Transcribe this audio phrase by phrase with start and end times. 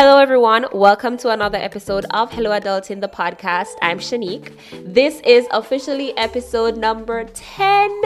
[0.00, 0.64] Hello, everyone.
[0.72, 3.74] Welcome to another episode of Hello Adulting, the podcast.
[3.82, 4.52] I'm Shanique.
[4.70, 8.02] This is officially episode number 10.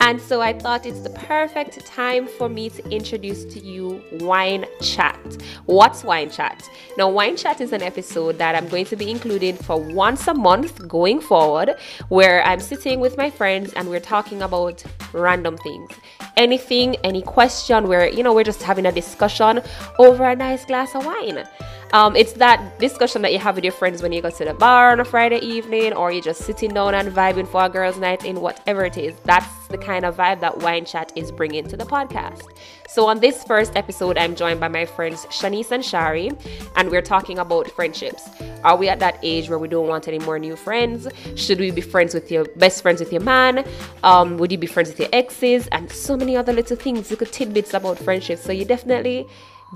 [0.00, 4.66] And so I thought it's the perfect time for me to introduce to you Wine
[4.80, 5.18] Chat.
[5.64, 6.68] What's Wine Chat?
[6.98, 10.34] Now, Wine Chat is an episode that I'm going to be including for once a
[10.34, 11.74] month going forward,
[12.08, 15.90] where I'm sitting with my friends and we're talking about random things.
[16.36, 19.62] Anything, any question, where, you know, we're just having a discussion
[19.98, 21.48] over a nice glass of wine.
[21.92, 24.54] Um, it's that discussion that you have with your friends when you go to the
[24.54, 27.96] bar on a Friday evening or you're just sitting down and vibing for a girls'
[27.96, 29.14] night in whatever it is.
[29.24, 32.42] That's the kind of vibe that Wine Chat is bringing to the podcast.
[32.88, 36.30] So, on this first episode, I'm joined by my friends Shanice and Shari,
[36.76, 38.28] and we're talking about friendships.
[38.64, 41.06] Are we at that age where we don't want any more new friends?
[41.34, 43.64] Should we be friends with your best friends with your man?
[44.02, 45.68] Um, would you be friends with your exes?
[45.68, 48.42] And so many other little things, little tidbits about friendships.
[48.42, 49.28] So, you definitely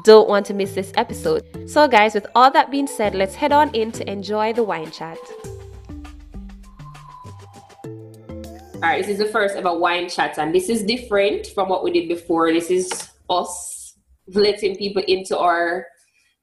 [0.04, 1.68] don't want to miss this episode.
[1.68, 4.90] So, guys, with all that being said, let's head on in to enjoy the wine
[4.90, 5.18] chat.
[8.82, 11.84] All right, this is the first ever wine chat, and this is different from what
[11.84, 12.50] we did before.
[12.52, 13.94] This is us
[14.28, 15.86] letting people into our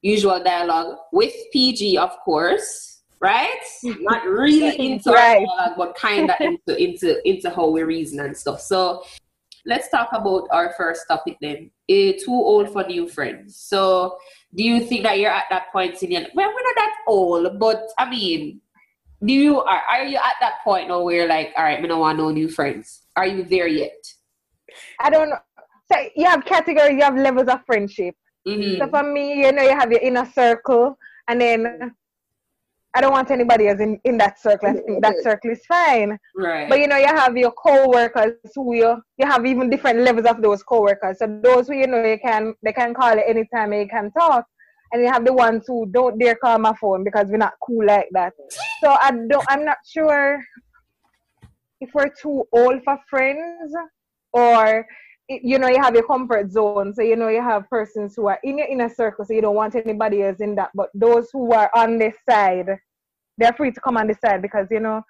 [0.02, 3.48] usual dialogue with PG, of course, right?
[3.82, 5.16] Not really into right.
[5.16, 8.60] our dialogue, but kind of into into into how we reason and stuff.
[8.60, 9.02] So
[9.68, 11.70] let's talk about our first topic then.
[11.90, 13.56] Uh, too old for new friends.
[13.56, 14.16] So,
[14.54, 17.58] do you think that you're at that point in your well, we're not that old,
[17.58, 18.60] but I mean,
[19.24, 21.86] do you are are you at that point now where you're like, all right, I
[21.86, 23.02] don't want no new friends?
[23.14, 24.02] Are you there yet?
[25.00, 25.38] I don't know.
[25.92, 28.14] So you have categories, you have levels of friendship.
[28.46, 28.80] Mm-hmm.
[28.80, 31.94] So for me, you know, you have your inner circle, and then
[32.98, 34.70] I don't want anybody else in, in that circle.
[34.70, 36.18] I think that circle is fine.
[36.34, 36.68] Right.
[36.68, 40.42] But you know, you have your co-workers who you you have even different levels of
[40.42, 41.20] those co-workers.
[41.20, 44.44] So those who you know you can they can call it anytime you can talk.
[44.90, 47.86] And you have the ones who don't dare call my phone because we're not cool
[47.86, 48.32] like that.
[48.82, 50.42] So I don't I'm not sure
[51.80, 53.72] if we're too old for friends
[54.32, 54.84] or
[55.28, 58.40] you know you have your comfort zone so you know you have persons who are
[58.42, 61.52] in your inner circle so you don't want anybody else in that but those who
[61.52, 62.78] are on this side
[63.38, 65.02] they're free to come on this side because you know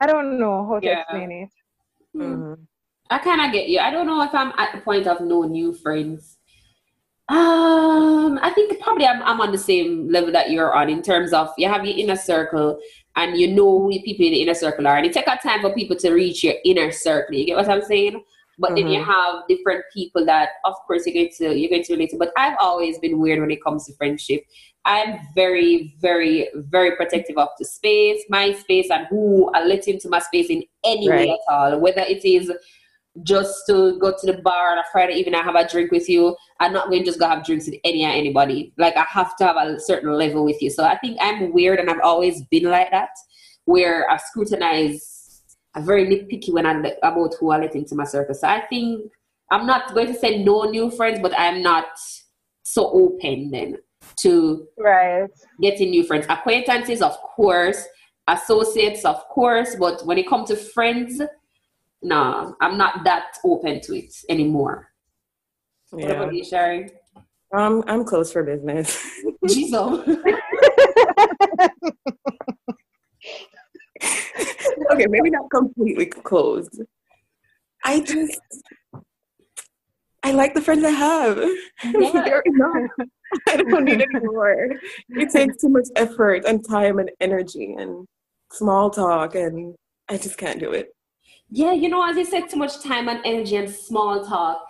[0.00, 1.00] i don't know how to yeah.
[1.00, 1.48] explain it.
[2.14, 2.54] Mm-hmm.
[3.10, 3.78] i kind of get you.
[3.78, 6.36] I don't know if i'm at the point of no new friends.
[7.28, 11.32] Um i think probably I'm, I'm on the same level that you're on in terms
[11.32, 12.78] of you have your inner circle
[13.16, 14.96] and you know who people in the inner circle are.
[14.96, 17.36] And it takes a time for people to reach your inner circle.
[17.36, 18.22] You get what i'm saying
[18.62, 18.76] but mm-hmm.
[18.76, 22.10] then you have different people that of course you're going to you're going to relate
[22.10, 24.42] to but i've always been weird when it comes to friendship
[24.86, 30.08] i'm very very very protective of the space my space and who i let into
[30.08, 31.28] my space in any right.
[31.28, 32.50] way at all whether it is
[33.24, 36.08] just to go to the bar on a Friday evening and have a drink with
[36.08, 36.34] you.
[36.60, 38.72] I'm not going to just go have drinks with any anybody.
[38.78, 40.70] Like I have to have a certain level with you.
[40.70, 43.10] So I think I'm weird and I've always been like that,
[43.66, 45.11] where I scrutinize
[45.74, 48.34] I'm very nitpicky when I let, about who I let into my circle.
[48.34, 49.10] So I think
[49.50, 51.86] I'm not going to say no new friends, but I'm not
[52.62, 53.78] so open then
[54.20, 55.28] to right
[55.60, 56.26] getting new friends.
[56.28, 57.84] Acquaintances, of course,
[58.28, 61.20] associates, of course, but when it comes to friends,
[62.02, 64.88] no, I'm not that open to it anymore.
[65.96, 66.06] Yeah.
[66.06, 66.90] What about you, Sherry?
[67.54, 68.98] Um, I'm closed for business.
[69.46, 70.00] Jesus.
[74.92, 76.82] okay, maybe not completely closed.
[77.84, 78.40] I just
[80.22, 81.38] I like the friends I have.
[81.84, 82.12] Yeah.
[83.48, 84.70] I don't need any more.
[85.08, 88.06] It takes too much effort and time and energy and
[88.52, 89.74] small talk and
[90.08, 90.94] I just can't do it.
[91.50, 94.62] Yeah, you know, as I said, too much time and energy and small talk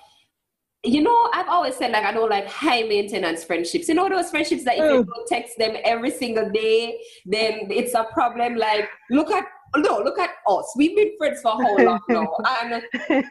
[0.84, 3.88] you know, I've always said like I don't like high maintenance friendships.
[3.88, 4.94] You know those friendships that if mm.
[4.94, 8.56] you don't text them every single day, then it's a problem.
[8.56, 9.44] Like look at
[9.76, 10.72] no, look at us.
[10.76, 12.28] We've been friends for how long now?
[12.62, 12.82] And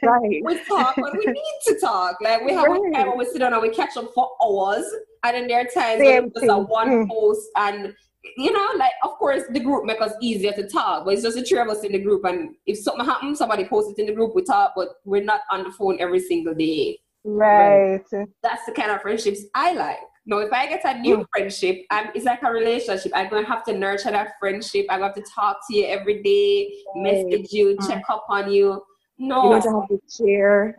[0.04, 0.42] right.
[0.44, 2.18] we talk when we need to talk.
[2.22, 2.80] Like we have right.
[2.80, 4.86] a time when we sit down and we catch up for hours.
[5.24, 7.10] And then there are times Same when it's a one mm.
[7.10, 7.94] post and
[8.38, 11.36] you know, like of course the group make us easier to talk, but it's just
[11.36, 12.24] the three of us in the group.
[12.26, 15.42] And if something happens, somebody posts it in the group, we talk, but we're not
[15.52, 17.00] on the phone every single day.
[17.24, 18.02] Right.
[18.44, 20.00] That's the kind of friendships I like.
[20.32, 23.12] No, if I get a new friendship, I'm, it's like a relationship.
[23.14, 24.86] I'm going to have to nurture that friendship.
[24.90, 27.04] I have to talk to you every day, right.
[27.04, 27.86] message you, mm.
[27.86, 28.82] check up on you.
[29.18, 29.52] No.
[29.52, 30.78] You're going to have to share.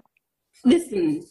[0.64, 1.26] Listen.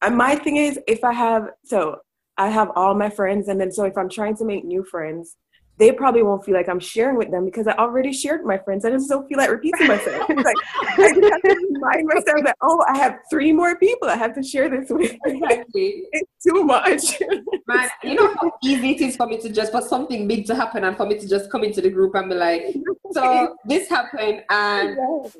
[0.00, 1.98] And my thing is, if I have, so
[2.38, 5.36] I have all my friends, and then so if I'm trying to make new friends,
[5.78, 8.58] they probably won't feel like I'm sharing with them because I already shared with my
[8.58, 8.84] friends.
[8.84, 10.28] I just don't feel like repeating myself.
[10.28, 14.16] like I just have to remind myself that oh, I have three more people I
[14.16, 15.16] have to share this with.
[15.26, 16.04] Exactly.
[16.12, 17.20] it's too much.
[17.68, 20.54] Man, you know how easy it is for me to just for something big to
[20.54, 22.74] happen and for me to just come into the group and be like,
[23.12, 24.96] so this happened and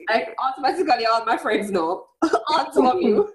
[0.08, 2.06] like automatically all my friends know.
[2.48, 3.28] all two of you.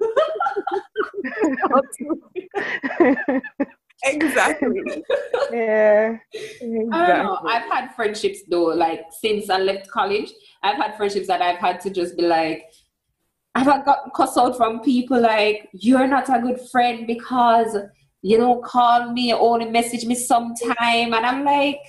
[4.03, 4.69] Exactly.
[5.51, 6.17] Yeah.
[6.33, 6.89] Exactly.
[6.91, 7.39] I don't know.
[7.45, 10.31] I've had friendships though, like since I left college,
[10.63, 12.63] I've had friendships that I've had to just be like,
[13.53, 17.77] I've gotten cussed out from people like, you're not a good friend because
[18.23, 21.13] you don't call me, or only message me sometime.
[21.13, 21.79] And I'm like,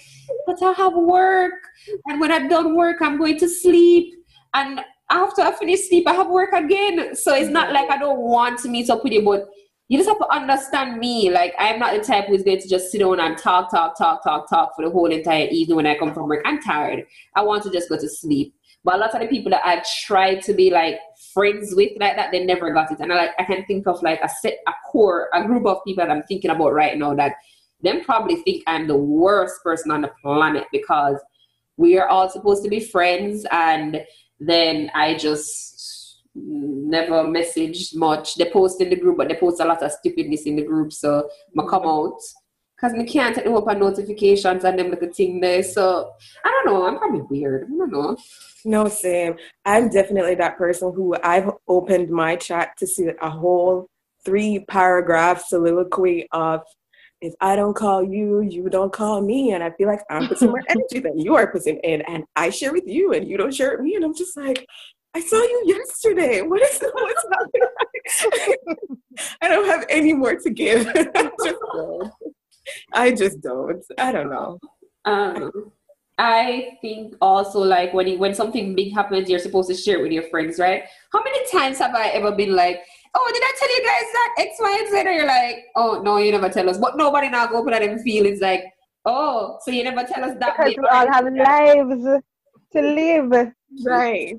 [0.46, 1.54] but I have work.
[2.06, 4.14] And when I've done work, I'm going to sleep.
[4.52, 7.14] And after I finish sleep, I have work again.
[7.14, 9.48] So it's not like I don't want to meet up with you, but
[9.88, 11.30] you just have to understand me.
[11.30, 14.22] Like I'm not the type who's going to just sit down and talk, talk, talk,
[14.22, 16.42] talk, talk for the whole entire evening when I come from work.
[16.44, 17.06] I'm tired.
[17.34, 18.54] I want to just go to sleep.
[18.82, 20.98] But a lot of the people that I've tried to be like
[21.32, 23.00] friends with like that, they never got it.
[23.00, 25.84] And I like I can think of like a set a core, a group of
[25.84, 27.36] people that I'm thinking about right now that
[27.82, 31.16] them probably think I'm the worst person on the planet because
[31.76, 34.02] we are all supposed to be friends and
[34.40, 35.73] then I just
[36.34, 38.34] never messaged much.
[38.36, 40.92] They post in the group, but they post a lot of stupidness in the group.
[40.92, 41.28] So
[41.58, 41.88] I come mm-hmm.
[41.88, 42.20] out
[42.76, 45.62] because I can't take open notifications and them little thing there.
[45.62, 46.10] So
[46.44, 46.86] I don't know.
[46.86, 47.64] I'm probably weird.
[47.64, 48.16] I don't know.
[48.64, 49.36] No, same.
[49.64, 53.88] I'm definitely that person who I've opened my chat to see a whole
[54.24, 56.62] three paragraph soliloquy of
[57.20, 59.52] if I don't call you, you don't call me.
[59.52, 62.02] And I feel like I'm putting more energy than you are putting in.
[62.02, 63.94] And I share with you and you don't share with me.
[63.94, 64.66] And I'm just like,
[65.14, 66.42] I saw you yesterday.
[66.42, 68.98] What is what's happening?
[69.40, 70.86] I don't have any more to give.
[71.14, 72.12] I just don't.
[72.92, 73.84] I just don't.
[73.98, 74.58] I don't know.
[75.04, 75.72] Um,
[76.18, 80.02] I think also like when you, when something big happens, you're supposed to share it
[80.02, 80.84] with your friends, right?
[81.12, 82.82] How many times have I ever been like,
[83.14, 86.02] "Oh, did I tell you guys that X, Y, and Z?" And you're like, "Oh
[86.02, 88.64] no, you never tell us." But nobody now go put them feelings like,
[89.04, 92.04] "Oh, so you never tell us that." Because we all have lives
[92.72, 93.52] to live.
[93.84, 94.36] Right.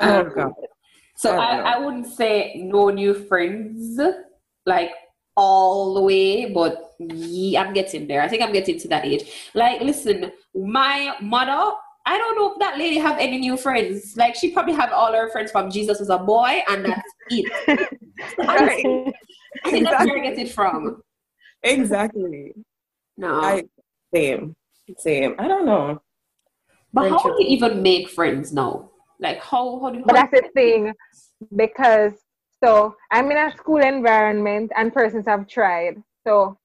[0.00, 0.52] Oh um, God.
[1.16, 3.98] So oh, I I, I, wouldn't say no new friends,
[4.66, 4.90] like
[5.36, 8.22] all the way, but yeah, I'm getting there.
[8.22, 9.50] I think I'm getting to that age.
[9.54, 11.72] Like, listen, my mother,
[12.06, 14.16] I don't know if that lady have any new friends.
[14.16, 17.88] Like, she probably have all her friends from Jesus as a boy, and that's it.
[18.38, 19.12] Right.
[19.64, 21.02] I think that's where I get it from.
[21.62, 22.54] Exactly.
[23.18, 23.64] No, I
[24.14, 24.56] same.
[24.96, 25.34] Same.
[25.38, 26.00] I don't know.
[26.94, 28.90] but how do you even make friends now?
[29.20, 30.92] Like, how how do But that's the thing,
[31.54, 32.12] because
[32.62, 36.02] so I'm in a school environment and persons have tried.
[36.26, 36.58] So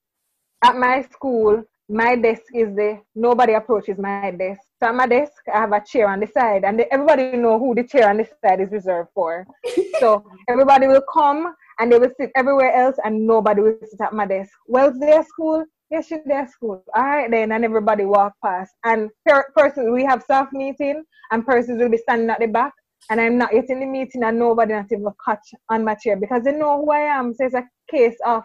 [0.63, 4.61] at my school, my desk is the nobody approaches my desk.
[4.79, 7.75] So at my desk, I have a chair on the side, and everybody know who
[7.75, 9.45] the chair on the side is reserved for.
[9.99, 14.13] so everybody will come and they will sit everywhere else, and nobody will sit at
[14.13, 14.51] my desk.
[14.67, 15.65] Well, their school.
[15.91, 16.83] Yes, she's their school.
[16.95, 18.73] All right, then, and everybody walk past.
[18.85, 22.73] And per- person, we have staff meeting, and persons will be standing at the back,
[23.09, 26.15] and I'm not yet in the meeting and nobody not even catch on my chair
[26.15, 27.33] because they know who I am.
[27.33, 28.43] So it's a case of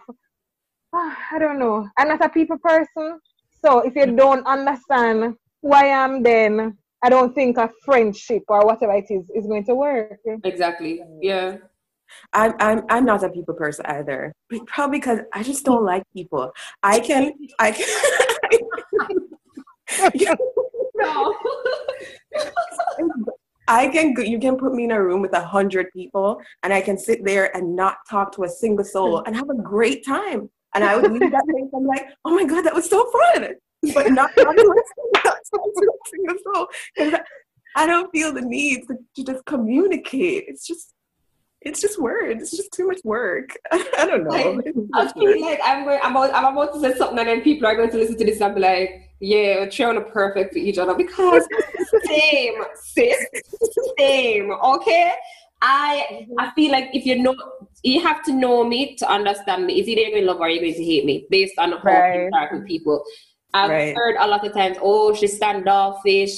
[0.93, 1.87] ah, I don't know.
[1.97, 3.19] I'm not a people person.
[3.63, 8.65] So if you don't understand who I am, then I don't think a friendship or
[8.65, 10.19] whatever it is is going to work.
[10.43, 11.01] exactly?
[11.21, 11.57] Yeah.
[12.33, 14.33] I'm I'm I'm not a people person either.
[14.65, 16.51] Probably because I just don't like people.
[16.83, 17.87] I can I can
[20.95, 21.35] No.
[23.67, 26.81] I can you can put me in a room with a hundred people and I
[26.81, 30.49] can sit there and not talk to a single soul and have a great time.
[30.73, 31.69] And I would leave that place.
[31.75, 33.55] I'm like, oh my god, that was so fun.
[33.93, 36.67] But not to a not talking to a single soul
[37.77, 40.45] I don't feel the need to, to just communicate.
[40.47, 40.93] It's just
[41.67, 42.41] it's just words.
[42.41, 43.57] It's just too much work.
[43.71, 44.51] I don't know.
[44.51, 47.41] Like, I feel like I'm going, I'm about, I'm about to say something, and then
[47.41, 50.77] people are going to listen to this and be like, "Yeah, Triana perfect for each
[50.77, 51.45] other because
[52.05, 53.17] same, sis,
[53.97, 55.11] same." Okay,
[55.61, 56.55] I I mm-hmm.
[56.55, 57.35] feel like if you know,
[57.83, 59.79] you have to know me to understand me.
[59.79, 61.79] Is either you're going to love or you're going to hate me based on how
[61.83, 62.15] Right.
[62.15, 63.03] you interact with people.
[63.53, 63.95] I've Right.
[63.95, 66.31] heard a lot of times, "Oh, she's standoffish."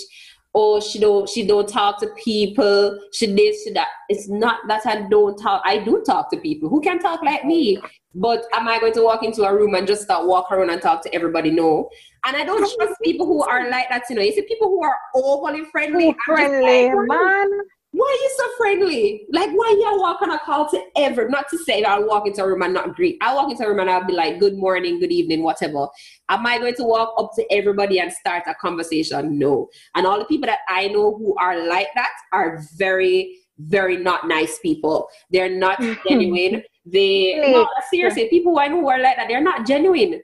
[0.55, 2.99] Oh, she don't she don't talk to people.
[3.13, 3.89] She this, she that.
[4.09, 5.61] It's not that I don't talk.
[5.63, 7.79] I do talk to people who can talk like me.
[8.15, 10.81] But am I going to walk into a room and just start walk around and
[10.81, 11.51] talk to everybody?
[11.51, 11.89] No.
[12.25, 14.03] And I don't trust people who are like that.
[14.09, 16.15] You know, you see people who are overly friendly.
[16.25, 17.51] Friendly, like, man.
[17.99, 19.25] Why are you so friendly?
[19.29, 21.27] Like, why you walk on a call to ever?
[21.27, 23.17] Not to say that I'll walk into a room and not greet.
[23.21, 25.89] I'll walk into a room and I'll be like, good morning, good evening, whatever.
[26.29, 29.37] Am I going to walk up to everybody and start a conversation?
[29.37, 29.67] No.
[29.95, 34.29] And all the people that I know who are like that are very, very not
[34.29, 35.09] nice people.
[35.29, 36.07] They're not mm-hmm.
[36.07, 36.63] genuine.
[36.85, 40.21] They, no, seriously, people who I know who are like that, they're not genuine.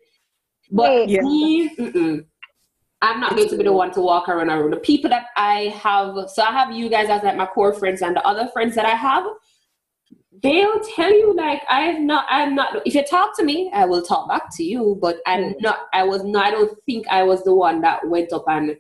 [0.72, 1.22] But yeah.
[1.22, 2.26] me, mm-mm.
[3.06, 4.72] I'm not going to be the one to walk around around.
[4.72, 8.02] The people that I have, so I have you guys as like my core friends,
[8.02, 9.24] and the other friends that I have,
[10.42, 12.82] they'll tell you like I'm not, I'm not.
[12.86, 14.98] If you talk to me, I will talk back to you.
[15.00, 15.62] But I'm mm.
[15.62, 15.82] not.
[15.94, 16.48] I was not.
[16.48, 18.76] I don't think I was the one that went up and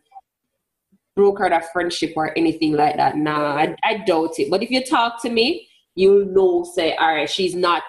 [1.15, 3.15] broke out a friendship or anything like that.
[3.17, 4.49] Nah, I, I doubt it.
[4.49, 6.63] But if you talk to me, you'll know.
[6.63, 7.83] Say, all right, she's not.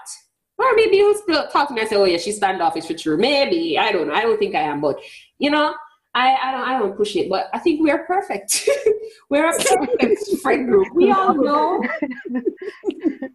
[0.58, 1.14] Or maybe you'll
[1.48, 3.16] talk to me and say, oh yeah, she's standoffish for true.
[3.16, 4.14] Maybe I don't know.
[4.14, 4.98] I don't think I am, but
[5.38, 5.74] you know
[6.16, 8.66] I, I don't I don't push it, but I think we're perfect.
[9.28, 10.88] we're a perfect friend group.
[10.94, 11.84] We all know.
[12.30, 13.30] and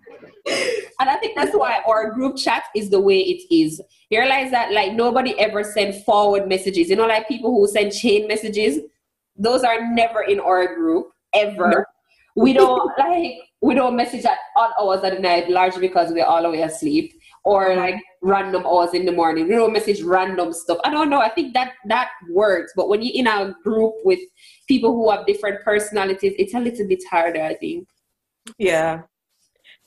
[1.00, 3.80] I think that's why our group chat is the way it is.
[4.10, 6.90] You realize that like nobody ever send forward messages.
[6.90, 8.80] You know, like people who send chain messages,
[9.38, 11.86] those are never in our group ever.
[12.36, 16.26] We don't like we don't message at odd hours of the night, largely because we're
[16.26, 19.48] all the way asleep or like random hours in the morning.
[19.48, 20.78] You know, message random stuff.
[20.84, 21.22] I don't know.
[21.22, 22.74] I think that that works.
[22.76, 24.20] But when you're in a group with
[24.68, 27.42] people who have different personalities, it's a little bit harder.
[27.42, 27.88] I think.
[28.58, 29.02] Yeah.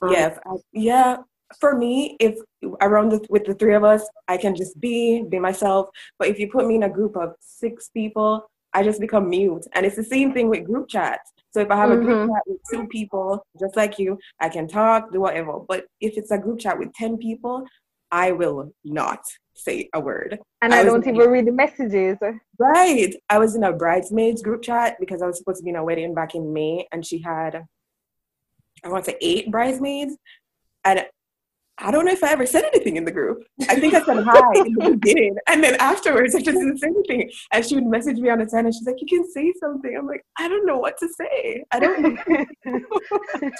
[0.03, 0.37] Um, yeah.
[0.73, 1.17] Yeah.
[1.61, 2.37] For me, if
[2.81, 5.89] around the, with the three of us, I can just be be myself.
[6.19, 9.65] But if you put me in a group of six people, I just become mute.
[9.73, 11.33] And it's the same thing with group chats.
[11.53, 12.03] So if I have mm-hmm.
[12.03, 12.33] a group mm-hmm.
[12.35, 15.61] chat with two people, just like you, I can talk, do whatever.
[15.61, 17.65] But if it's a group chat with 10 people,
[18.11, 19.21] I will not
[19.55, 20.39] say a word.
[20.61, 22.19] And I, I don't even read the messages.
[22.59, 23.15] Right.
[23.31, 25.85] I was in a bridesmaids group chat because I was supposed to be in a
[25.85, 27.65] wedding back in May and she had,
[28.85, 30.17] I want to say eight bridesmaids.
[30.85, 31.07] And
[31.79, 33.45] I don't know if I ever said anything in the group.
[33.69, 35.37] I think I said hi in the beginning.
[35.49, 37.31] And then afterwards, I just didn't say anything.
[37.53, 39.97] And she would message me on the side and she's like, You can say something.
[39.97, 41.65] I'm like, I don't know what to say.
[41.73, 43.51] I don't know.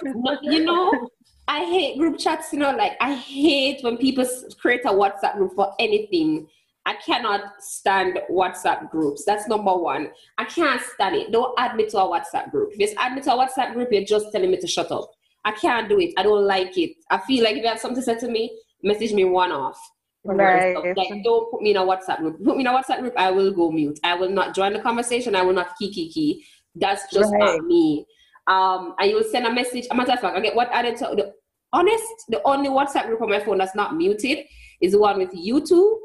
[0.43, 1.09] you know,
[1.49, 4.27] I hate group chats, you know, like I hate when people
[4.61, 6.47] create a WhatsApp group for anything.
[6.87, 9.25] I cannot stand WhatsApp groups.
[9.25, 10.11] That's number one.
[10.37, 11.33] I can't stand it.
[11.33, 12.73] Don't add me to a WhatsApp group.
[12.75, 15.14] If you add me to a WhatsApp group, you're just telling me to shut up.
[15.45, 16.15] I can't do it.
[16.17, 16.93] I don't like it.
[17.11, 19.79] I feel like if you have something to say to me, message me one off.
[20.25, 20.75] Right.
[20.97, 22.43] Like, don't put me in a WhatsApp group.
[22.43, 24.01] Put me in a WhatsApp group, I will go mute.
[24.03, 25.37] I will not join the conversation.
[25.37, 26.45] I will not kiki key.
[26.75, 27.41] That's just right.
[27.41, 28.07] not me.
[28.47, 29.87] Um, and you will send a message.
[29.91, 31.35] A matter of fact, I get what added to the
[31.73, 32.05] honest.
[32.29, 34.47] The only WhatsApp group on my phone that's not muted
[34.81, 36.01] is the one with you two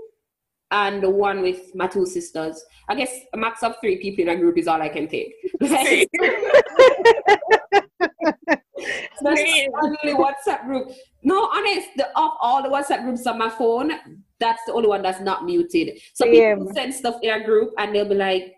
[0.72, 2.62] and the one with my two sisters.
[2.90, 5.34] I guess a max of three people in a group is all I can take.
[9.22, 10.92] That's the WhatsApp group.
[11.24, 13.92] No, honest, the, of all the WhatsApp groups on my phone,
[14.40, 16.00] that's the only one that's not muted.
[16.14, 16.56] So yeah.
[16.56, 18.56] people send stuff in a group and they'll be like,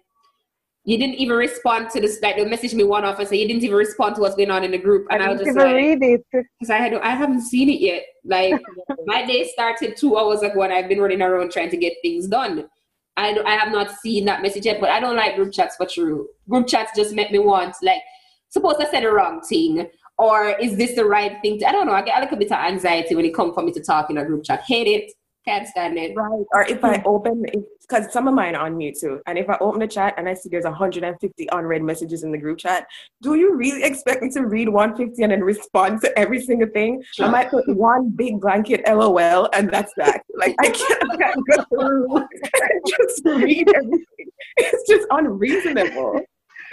[0.83, 2.19] you didn't even respond to this.
[2.21, 4.49] Like they'll message me one off and say you didn't even respond to what's going
[4.49, 7.11] on in the group, and I, was just like, read it because I had I
[7.11, 8.03] haven't seen it yet.
[8.25, 8.59] Like
[9.05, 12.27] my day started two hours ago, and I've been running around trying to get things
[12.27, 12.67] done.
[13.15, 15.85] I I have not seen that message yet, but I don't like group chats for
[15.85, 16.27] true.
[16.49, 18.01] Group chats just make me want like
[18.49, 19.87] suppose I said the wrong thing
[20.21, 22.51] or is this the right thing to, I don't know, I get a little bit
[22.51, 24.61] of anxiety when it comes for me to talk in a group chat.
[24.61, 25.11] Hate it.
[25.45, 26.15] Can't stand it.
[26.15, 26.45] Right.
[26.53, 27.07] Or if I hmm.
[27.07, 27.43] open,
[27.81, 30.29] because some of mine are on mute too, and if I open the chat and
[30.29, 32.85] I see there's 150 unread messages in the group chat,
[33.23, 37.01] do you really expect me to read 150 and then respond to every single thing?
[37.15, 37.25] Sure.
[37.25, 40.21] I might put one big blanket LOL, and that's that.
[40.37, 44.05] Like I can't, I can't go through and just read everything.
[44.57, 46.21] It's just unreasonable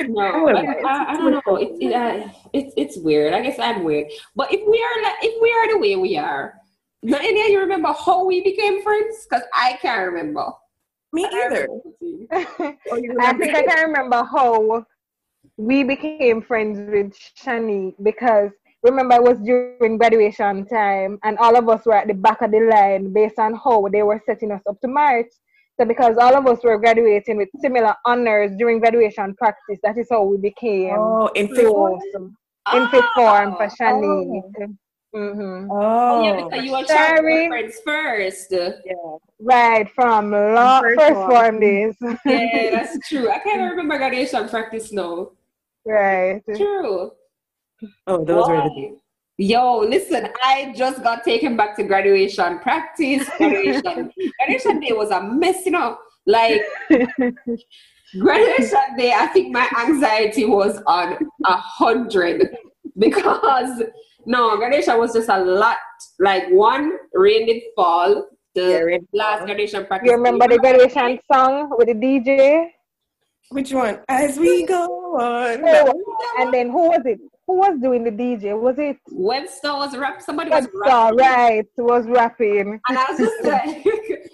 [0.01, 1.57] no, I, I, I, don't know.
[1.57, 3.33] It, it, uh, it's it's weird.
[3.33, 4.09] I guess I'm weird.
[4.37, 6.55] But if we are like, if we are the way we are,
[7.03, 9.27] now, any you remember how we became friends?
[9.29, 10.47] Because I can't remember.
[11.13, 11.69] Me either.
[12.33, 14.85] I think I can't remember how
[15.57, 18.51] we became friends with Shani because
[18.83, 22.51] remember it was during graduation time and all of us were at the back of
[22.51, 25.31] the line based on how they were setting us up to march.
[25.79, 30.09] So because all of us were graduating with similar honors during graduation practice, that is
[30.11, 32.37] how we became oh, in fifth form.
[32.75, 34.43] In fifth form for Shani.
[34.45, 34.67] Oh.
[35.15, 35.71] Mm-hmm.
[35.71, 37.49] Oh, yeah, because you were Sorry.
[37.49, 38.49] friends first.
[38.51, 38.95] Yeah.
[39.41, 41.95] Right, from law, first, first form days.
[42.27, 43.31] yeah, that's true.
[43.31, 45.31] I can't remember graduation practice now.
[45.87, 46.43] Right.
[46.57, 47.13] True.
[48.07, 48.57] Oh, those Why?
[48.57, 48.99] were the days.
[49.41, 53.25] Yo, listen, I just got taken back to graduation practice.
[53.39, 55.97] Graduation, graduation day was a mess, you know.
[56.27, 56.61] Like
[58.19, 61.17] graduation day, I think my anxiety was on
[61.47, 62.49] a hundred.
[62.99, 63.81] because
[64.27, 65.77] no, graduation was just a lot.
[66.19, 68.27] Like one, rain did fall.
[68.57, 70.11] The yeah, last graduation practice.
[70.11, 72.71] You remember the Ganesha song with the DJ?
[73.51, 74.01] Which one?
[74.09, 74.85] As we go
[75.17, 75.63] on.
[75.65, 77.21] Oh, and then who was it?
[77.49, 78.61] Who was doing the DJ?
[78.61, 80.21] Was it Webster was rap?
[80.21, 81.17] Somebody Webster, was rapping.
[81.17, 81.67] right?
[81.79, 82.79] Was rapping.
[82.91, 83.87] And I was just like,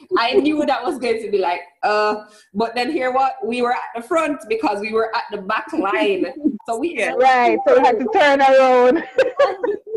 [0.18, 2.25] I knew that was going to be like, uh.
[2.52, 5.73] But then here, what we were at the front because we were at the back
[5.73, 6.26] line,
[6.66, 7.12] so we yeah.
[7.18, 7.56] right.
[7.68, 9.04] So we had to turn around.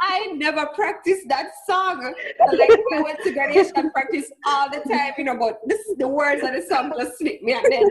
[0.00, 2.14] I never practiced that song.
[2.38, 5.80] So like I went to Ganesh and practice all the time, you know, but this
[5.80, 7.84] is the words of the song just slip me and then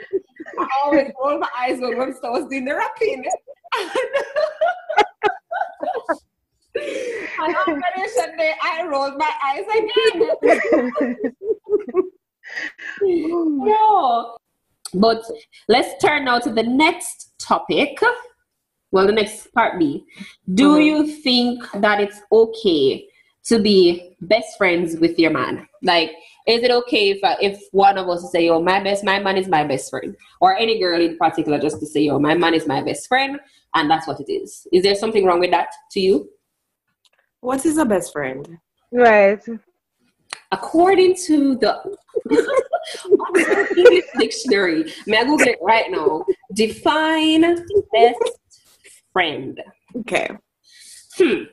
[0.60, 3.24] I always roll my eyes when Webster was doing the rapping.
[6.76, 11.18] and on Ganesh day I rolled my eyes again.
[13.02, 14.38] no.
[14.94, 15.24] But
[15.70, 18.00] let's turn now to the next topic
[18.92, 20.04] well, the next part B.
[20.54, 20.82] Do mm-hmm.
[20.82, 23.08] you think that it's okay
[23.46, 25.68] to be best friends with your man?
[25.82, 26.12] Like,
[26.48, 29.38] is it okay if uh, if one of us say, "Oh, my best, my man
[29.38, 32.54] is my best friend," or any girl in particular just to say, "Oh, my man
[32.54, 33.40] is my best friend,"
[33.76, 34.68] and that's what it is?
[34.72, 36.30] Is there something wrong with that to you?
[37.42, 38.58] What is a best friend?
[38.92, 39.42] Right.
[40.52, 41.96] According to the
[44.20, 46.26] dictionary, may I Google it right now?
[46.54, 47.42] Define
[47.94, 48.41] best
[49.14, 49.60] friend.
[49.98, 50.30] Okay.
[51.18, 51.44] Hmm.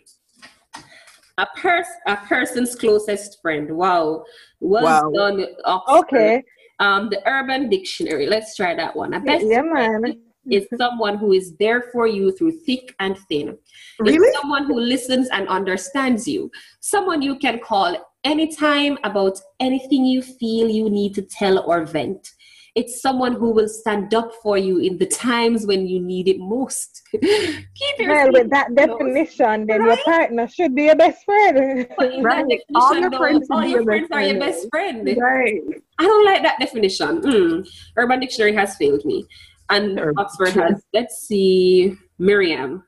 [1.38, 3.70] A person, a person's closest friend.
[3.70, 4.24] Wow.
[4.60, 5.10] Well wow.
[5.14, 5.98] done, Oxford.
[5.98, 6.42] Okay.
[6.80, 8.26] Um, the Urban Dictionary.
[8.26, 9.14] Let's try that one.
[9.14, 10.20] A best yeah, man.
[10.50, 13.56] is someone who is there for you through thick and thin.
[13.98, 14.16] Really?
[14.16, 16.50] It's someone who listens and understands you.
[16.80, 22.32] Someone you can call anytime about anything you feel you need to tell or vent
[22.78, 26.38] it's someone who will stand up for you in the times when you need it
[26.38, 27.02] most.
[27.12, 29.86] well, with that definition, then right?
[29.88, 31.88] your partner should be your best friend.
[32.22, 32.60] right.
[32.76, 35.04] All your friends, all your friends are your best friend.
[35.20, 35.60] Right.
[35.98, 37.20] I don't like that definition.
[37.20, 37.68] Mm.
[37.96, 39.26] Urban Dictionary has failed me.
[39.70, 40.18] And Urban.
[40.18, 42.84] Oxford has, let's see, Merriam.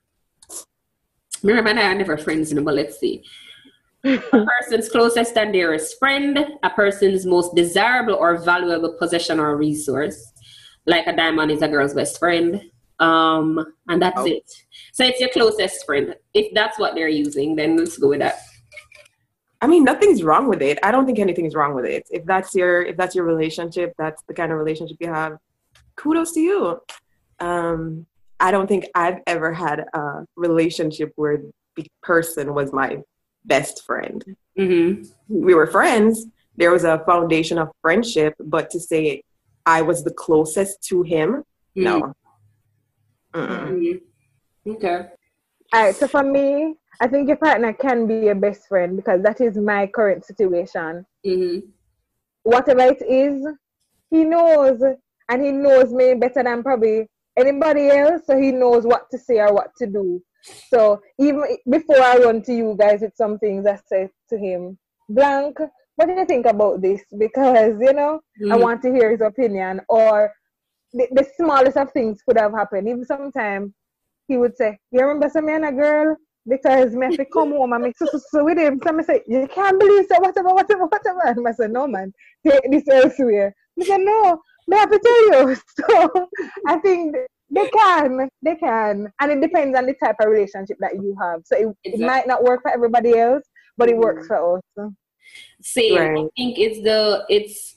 [1.42, 3.24] Merriam and I are never friends, you know, but let's see
[4.04, 10.32] a person's closest and dearest friend, a person's most desirable or valuable possession or resource.
[10.86, 12.62] Like a diamond is a girl's best friend.
[12.98, 14.26] Um, and that's oh.
[14.26, 14.50] it.
[14.92, 16.14] So it's your closest friend.
[16.34, 18.40] If that's what they're using, then let's go with that.
[19.62, 20.78] I mean, nothing's wrong with it.
[20.82, 22.06] I don't think anything's wrong with it.
[22.10, 25.36] If that's your if that's your relationship, that's the kind of relationship you have.
[25.96, 26.80] Kudos to you.
[27.40, 28.06] Um,
[28.38, 31.42] I don't think I've ever had a relationship where
[31.76, 33.02] the person was my
[33.44, 34.24] best friend.
[34.58, 35.02] Mm-hmm.
[35.28, 36.26] We were friends.
[36.56, 39.22] There was a foundation of friendship, but to say
[39.66, 41.44] I was the closest to him,
[41.76, 41.82] mm-hmm.
[41.82, 42.14] no.
[43.34, 44.72] Mm-hmm.
[44.72, 45.06] Okay.
[45.72, 45.94] All right.
[45.94, 49.56] So for me, I think your partner can be your best friend because that is
[49.56, 51.06] my current situation.
[51.24, 51.68] Mm-hmm.
[52.42, 53.46] Whatever it is,
[54.10, 54.82] he knows,
[55.28, 57.06] and he knows me better than probably
[57.38, 58.22] anybody else.
[58.26, 60.22] So he knows what to say or what to do.
[60.42, 64.78] So even before I run to you guys with some things, I said to him,
[65.08, 65.58] Blank,
[65.96, 67.02] what do you think about this?
[67.18, 68.52] Because, you know, mm.
[68.52, 69.80] I want to hear his opinion.
[69.88, 70.32] Or
[70.92, 72.88] the, the smallest of things could have happened.
[72.88, 73.72] Even sometimes
[74.28, 76.16] he would say, You remember some man a girl?
[76.48, 78.80] Because me have come home and make so, so, so with him.
[78.82, 81.20] So I say, You can't believe so whatever, whatever, whatever.
[81.24, 82.12] And I said, No man,
[82.46, 83.54] take this elsewhere.
[83.76, 84.40] He said, No,
[84.72, 85.56] I have to tell you.
[85.76, 86.28] So
[86.66, 87.16] I think
[87.50, 91.42] they can, they can, and it depends on the type of relationship that you have.
[91.44, 91.92] So it, exactly.
[91.92, 93.44] it might not work for everybody else,
[93.76, 94.28] but it works mm.
[94.28, 94.92] for us.
[95.62, 96.10] See, right.
[96.10, 97.76] I think it's the it's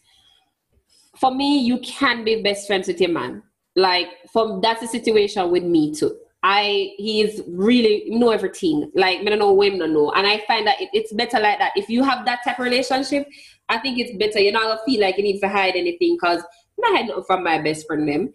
[1.18, 1.60] for me.
[1.60, 3.44] You can be best friends with your man.
[3.76, 6.18] Like, from that's the situation with me too.
[6.44, 8.92] I he is really know everything.
[8.94, 10.12] Like I don't know when no know.
[10.12, 11.72] And I find that it, it's better like that.
[11.76, 13.28] If you have that type of relationship,
[13.70, 14.40] I think it's better.
[14.40, 17.44] You're not gonna feel like you need to hide anything because I'm not hiding from
[17.44, 18.34] my best friend them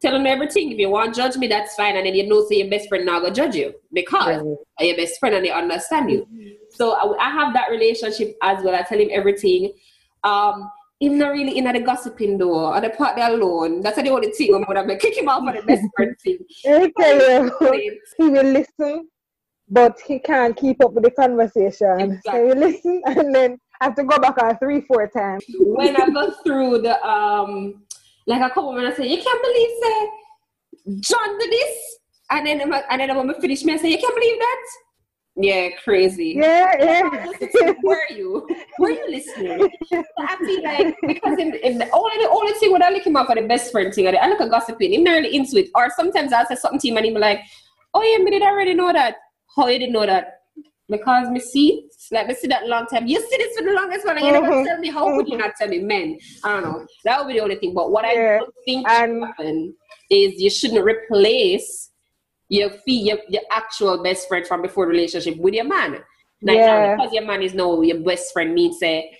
[0.00, 0.72] tell them everything.
[0.72, 1.96] If you want to judge me, that's fine.
[1.96, 4.42] And then you know, say your best friend now go judge you because
[4.80, 4.86] yeah.
[4.86, 6.26] your best friend and they understand you.
[6.32, 6.48] Mm-hmm.
[6.70, 8.74] So I, I, have that relationship as well.
[8.74, 9.72] I tell him everything.
[10.24, 13.82] Um, him not really in the gossiping door or the part there alone.
[13.82, 16.38] That's the only thing I'm gonna kick him out for the best friend thing.
[16.64, 17.50] Tell
[18.16, 19.08] he will listen,
[19.68, 22.00] but he can't keep up with the conversation.
[22.00, 22.20] Exactly.
[22.32, 25.44] So he listen and then I have to go back on three, four times.
[25.60, 27.82] when I go through the um
[28.28, 30.10] like a couple minutes, I say, you can't believe say
[31.00, 31.98] John did this,
[32.30, 34.64] and then I'm, and then when I finish, me I say, you can't believe that.
[35.40, 36.34] Yeah, crazy.
[36.36, 37.72] Yeah, yeah.
[37.82, 38.48] Where are you?
[38.78, 39.70] Were you listening?
[40.18, 43.14] I feel like because in, in the only the only thing when I look him
[43.14, 45.70] up for the best friend thing, I look at gossiping, him not really into it.
[45.76, 47.40] Or sometimes I'll say something to him and he'll be like,
[47.94, 49.16] Oh yeah, me did already know that.
[49.54, 50.37] How you didn't know that?
[50.88, 53.06] Because me see, like me see that long time.
[53.06, 54.64] You see this for the longest one, and you never Mhm.
[54.64, 54.88] tell me.
[54.90, 56.18] How would you not tell me, men?
[56.44, 56.86] I don't know.
[57.04, 57.74] That would be the only thing.
[57.74, 58.38] But what I Yeah.
[58.38, 59.74] don't think And- happen
[60.10, 61.90] is you shouldn't replace
[62.48, 66.02] your fee, your, your actual best friend from before the relationship with your man.
[66.40, 66.66] Like Yeah.
[66.66, 69.10] now, because your man is no your best friend means say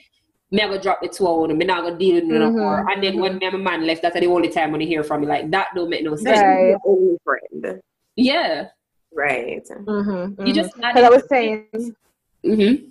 [0.50, 2.50] me I go drop the two on him, me not gonna deal with you no
[2.50, 2.58] Mhm.
[2.58, 2.90] more.
[2.90, 5.04] And then when me and my man left, that's the only time when you hear
[5.04, 5.26] from me.
[5.26, 6.28] Like that don't make no sense.
[6.38, 6.68] Especially Right.
[6.70, 7.82] your only friend.
[8.16, 8.68] Yeah.
[9.12, 9.66] Right.
[9.66, 11.66] Mm-hmm, You just because I was saying
[12.44, 12.88] mm-hmm.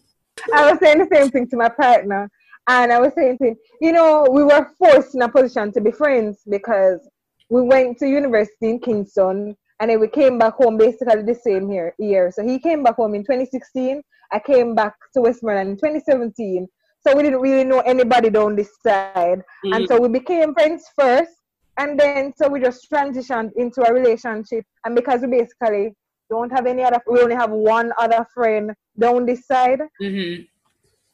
[0.54, 2.30] I was saying the same thing to my partner,
[2.68, 5.82] and I was saying to him, you know, we were forced in a position to
[5.82, 7.08] be friends because
[7.50, 11.72] we went to university in Kingston, and then we came back home basically the same
[11.72, 11.94] year.
[11.98, 12.32] year.
[12.32, 14.02] So he came back home in 2016.
[14.32, 16.68] I came back to Westmoreland in 2017.
[17.06, 21.32] So we didn't really know anybody down this side, and so we became friends first,
[21.78, 25.96] and then so we just transitioned into a relationship, and because we basically
[26.30, 30.44] don't have any other, we only have one other friend down this side Mm-hmm.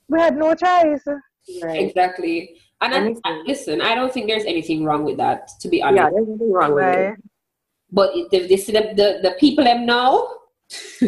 [0.10, 1.04] we had no choice.
[1.62, 1.82] Right.
[1.82, 2.60] Exactly.
[2.82, 5.98] And I, I- listen, I don't think there's anything wrong with that, to be honest.
[6.04, 7.00] Yeah, there's nothing wrong with Right.
[7.00, 7.16] it.
[7.92, 10.28] But it, the, the, the, the people them now,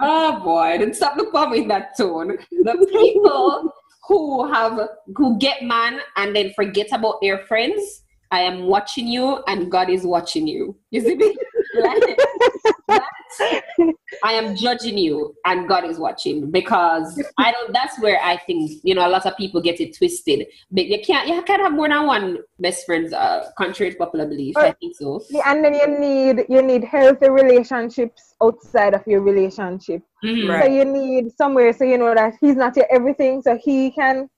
[0.00, 2.36] oh boy, didn't stop the bomb in that tone.
[2.50, 3.72] The people
[4.08, 4.78] who have
[5.16, 8.02] who get man and then forget about their friends.
[8.32, 10.74] I am watching you, and God is watching you.
[10.90, 11.36] You see me?
[11.74, 12.18] Like,
[14.22, 17.72] I am judging you, and God is watching because I don't.
[17.72, 20.46] That's where I think you know a lot of people get it twisted.
[20.70, 21.28] But you can't.
[21.28, 23.14] You can't have more than one best friends.
[23.14, 25.22] Uh, contrary to popular belief, I think so.
[25.30, 30.02] Yeah, and then you need you need healthy relationships outside of your relationship.
[30.22, 30.50] Mhm.
[30.50, 30.64] Right.
[30.64, 34.28] So you need somewhere so you know that he's not your everything, so he can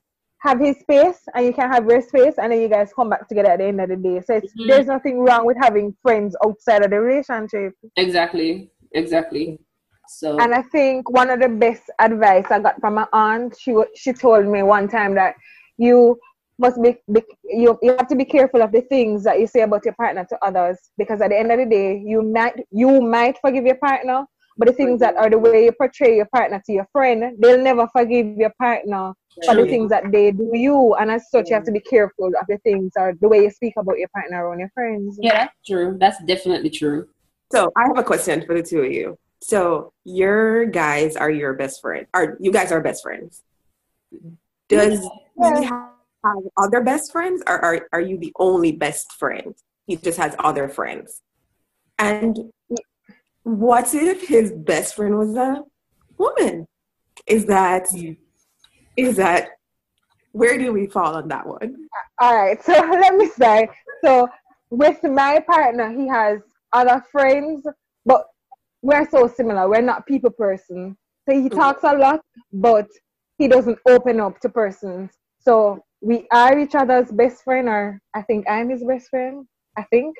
[0.45, 3.27] have his space and you can have your space, and then you guys come back
[3.29, 4.21] together at the end of the day.
[4.21, 4.69] So it's, Mhm.
[4.69, 7.73] there's nothing wrong with having friends outside of the relationship.
[7.97, 8.71] Exactly.
[8.93, 9.59] Exactly.
[10.07, 10.39] So.
[10.39, 14.13] And I think one of the best advice I got from my aunt, she she
[14.13, 15.35] told me one time that
[15.79, 16.19] you
[16.59, 19.63] must be, be you you have to be careful of the things that you say
[19.63, 23.01] about your partner to others because at the end of the day, you might you
[23.01, 24.25] might forgive your partner,
[24.57, 27.59] but the things that are the way you portray your partner to your friend, they'll
[27.59, 29.13] never forgive your partner
[29.45, 30.95] for the things that they do you.
[30.95, 33.51] And as such, you have to be careful of the things or the way you
[33.51, 35.19] speak about your partner around your friends.
[35.21, 35.97] yeah, that's true.
[35.99, 37.09] That's definitely true.
[37.53, 39.19] So I have a question for the two of you.
[39.43, 42.07] So your guys are your best friend.
[42.15, 43.43] Are you guys are best friends?
[44.69, 45.61] Does Yeah.
[45.61, 45.91] he have
[46.57, 49.55] other best friends, or are are you the only best friend?
[49.87, 51.21] He just has other friends.
[51.99, 52.53] And
[53.45, 55.63] what if his best friend was a
[56.19, 56.67] woman?
[57.27, 57.87] Is that
[58.97, 59.51] is that
[60.33, 61.77] where do we fall on that one?
[62.21, 63.69] All right, so let me say
[64.03, 64.29] So
[64.71, 66.41] with my partner, he has
[66.73, 67.65] other friends,
[68.05, 68.25] but
[68.83, 69.69] we're so similar.
[69.69, 70.97] We're not people person.
[71.27, 71.59] So he mm-hmm.
[71.59, 72.21] talks a lot,
[72.53, 72.89] but
[73.39, 75.13] he doesn't open up to persons.
[75.39, 79.47] So we are each other's best friend, or I think I'm his best friend.
[79.77, 80.17] I think,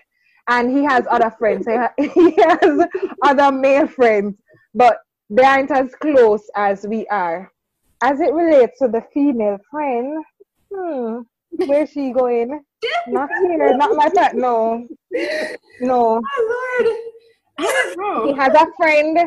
[0.49, 1.67] and he has other friends.
[1.67, 2.87] He he has
[3.23, 4.37] other male friends,
[4.75, 4.99] but
[5.31, 7.51] they aren't as close as we are.
[8.03, 10.25] As it relates to the female friend,
[10.73, 11.21] hmm,
[11.67, 12.63] where's she going?
[13.09, 14.35] Not here, not my part.
[14.35, 14.87] No,
[15.81, 16.21] no.
[16.21, 16.97] Oh Lord.
[17.57, 19.19] I don't He has a friend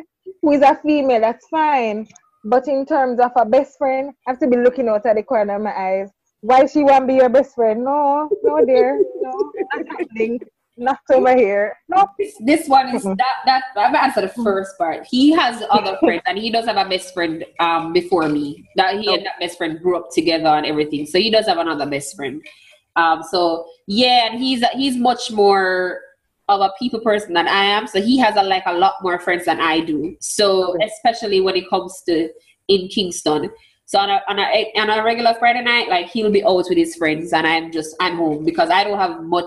[0.41, 1.21] who is a female.
[1.21, 2.07] That's fine.
[2.43, 5.23] But in terms of a best friend, I have to be looking out at the
[5.23, 6.09] corner of my eyes.
[6.41, 7.83] Why she won't be your best friend?
[7.83, 10.39] No, no, dear, no, happening.
[10.77, 11.75] Not over here.
[11.89, 12.07] No.
[12.19, 15.07] This, this one is that that I'm gonna answer the first part.
[15.09, 18.69] He has other friends and he does have a best friend um before me.
[18.75, 21.05] That he and that best friend grew up together and everything.
[21.07, 22.41] So he does have another best friend.
[22.95, 26.01] Um so yeah, and he's he's much more
[26.49, 27.87] of a people person than I am.
[27.87, 30.15] So he has a, like a lot more friends than I do.
[30.21, 30.85] So Okay.
[30.85, 32.29] especially when it comes to
[32.67, 33.49] in Kingston.
[33.85, 36.67] So on a, on a on a regular Friday night, like he'll be out with
[36.69, 39.45] his friends, and I'm just I'm home because I don't have much.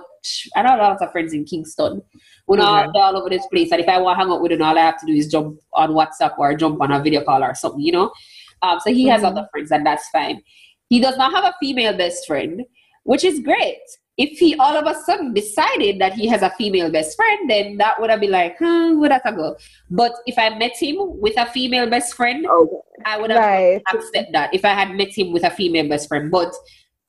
[0.55, 2.03] I don't have a lot of friends in Kingston.
[2.47, 2.93] We're not Mhm.
[2.93, 4.77] they're all over this place, and if I want to hang out with them, all
[4.79, 7.55] I have to do is jump on WhatsApp or jump on a video call or
[7.55, 8.13] something, you know.
[8.63, 9.27] Um, so he has Mhm.
[9.29, 10.43] other friends, and that's fine.
[10.89, 12.65] He does not have a female best friend,
[13.05, 13.79] which is great.
[14.19, 17.79] If he all of a sudden decided that he has a female best friend, then
[17.79, 19.57] that would have been like, hmm, where that go?
[19.91, 22.77] But if I met him with a female best friend, Okay.
[23.07, 23.83] I would have Right.
[23.95, 26.31] accept that if I had met him with a female best friend.
[26.31, 26.53] But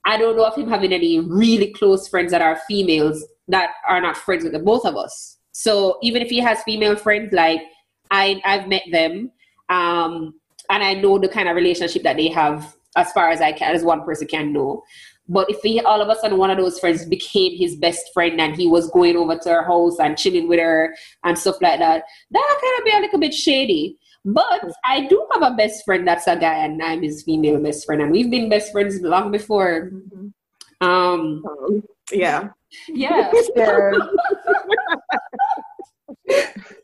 [0.05, 4.01] I don't know of him having any really close friends that are females that are
[4.01, 5.37] not friends with the both of us.
[5.51, 7.61] So even if he has female friends, like
[8.09, 9.31] I I've met them,
[9.69, 10.33] um,
[10.69, 13.75] and I know the kind of relationship that they have as far as I can
[13.75, 14.83] as one person can know.
[15.29, 18.39] But if he all of a sudden one of those friends became his best friend
[18.41, 21.79] and he was going over to her house and chilling with her and stuff like
[21.79, 23.97] that, that kind of be a little bit shady.
[24.23, 27.85] But I do have a best friend that's a guy and I'm his female best
[27.85, 29.91] friend and we've been best friends long before.
[29.91, 30.87] Mm-hmm.
[30.87, 32.49] Um, um, yeah.
[32.87, 33.31] Yeah.
[33.55, 33.91] yeah.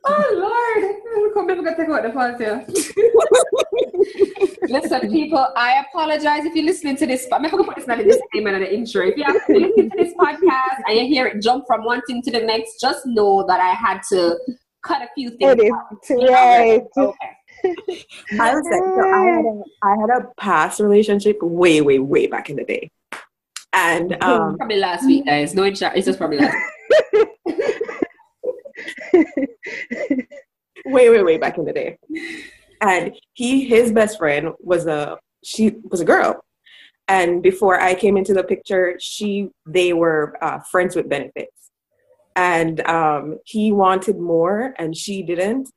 [0.05, 2.65] oh Lord, come back and take out the part here.
[4.69, 7.27] Listen, people, I apologize if you're listening to this.
[7.31, 9.07] I'm going to put this in the disclaimer and the intro.
[9.07, 12.31] If you're listening to this podcast and you hear it jump from one thing to
[12.31, 14.37] the next, just know that I had to
[14.87, 15.59] cut a few things.
[15.59, 16.83] It is, Right.
[16.97, 17.37] Okay.
[18.39, 22.27] I was like, so I had a I had a past relationship way, way, way
[22.27, 22.91] back in the day.
[23.73, 25.53] And um, probably last week, guys.
[25.53, 26.55] No, it's just probably last
[30.85, 31.97] way, way, way back in the day.
[32.81, 36.43] And he, his best friend was a she was a girl.
[37.07, 41.66] And before I came into the picture, she they were uh, friends with benefits.
[42.37, 45.69] And um, he wanted more, and she didn't.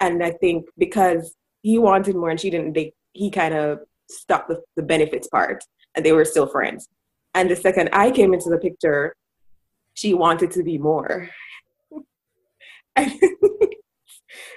[0.00, 4.48] And I think because he wanted more and she didn't, they he kind of stopped
[4.48, 6.88] the, the benefits part, and they were still friends.
[7.34, 9.16] And the second I came into the picture,
[9.94, 11.28] she wanted to be more.
[12.96, 13.10] but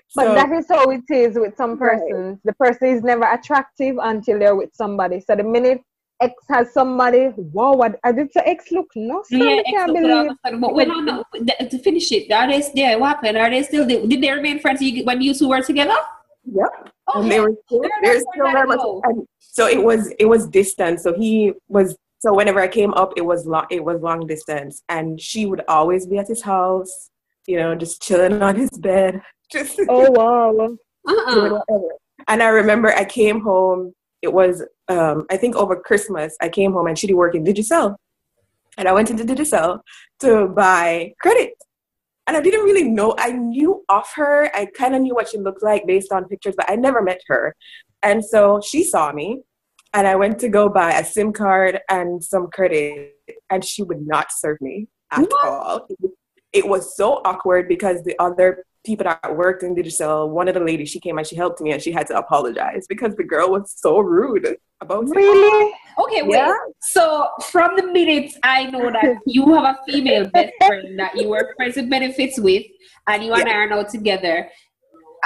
[0.10, 2.12] so, that is how it is with some persons.
[2.12, 2.38] Right.
[2.44, 5.22] The person is never attractive until they're with somebody.
[5.22, 5.82] So the minute
[6.20, 10.32] X has somebody, wow, what I did to X look no yeah, I can't believe.
[10.60, 13.38] But when to finish it, are they still what happened?
[13.38, 15.96] Are they still did they remain friends when you two were together?
[16.46, 16.90] Yep.
[17.08, 20.48] Oh, and they were still, they're still very much and so it was it was
[20.48, 21.04] distance.
[21.04, 24.82] So he was so whenever I came up it was long it was long distance
[24.90, 27.10] and she would always be at his house
[27.48, 29.22] you know, just chilling on his bed.
[29.52, 30.78] Just oh wow.
[31.08, 31.62] Uh-uh.
[32.28, 33.94] And I remember I came home.
[34.22, 36.36] It was um, I think over Christmas.
[36.42, 37.96] I came home and she'd work in Digicel,
[38.78, 39.80] and I went into Digicel
[40.22, 41.54] to buy credit.
[42.26, 43.16] And I didn't really know.
[43.18, 44.52] I knew of her.
[44.54, 47.22] I kind of knew what she looked like based on pictures, but I never met
[47.28, 47.56] her.
[48.04, 49.42] And so she saw me,
[49.94, 53.14] and I went to go buy a SIM card and some credit,
[53.50, 55.46] and she would not serve me at what?
[55.46, 55.88] all
[56.54, 60.56] it was so awkward because the other people that worked in Digicel, uh, one of
[60.56, 63.24] the ladies, she came and she helped me and she had to apologize because the
[63.24, 65.16] girl was so rude about it.
[65.16, 65.74] Really?
[66.00, 66.38] Okay, wait.
[66.38, 66.54] Yeah.
[66.80, 71.30] So from the minute I know that you have a female best friend that you
[71.30, 72.66] were friends with benefits with
[73.08, 74.50] and you and I are now together,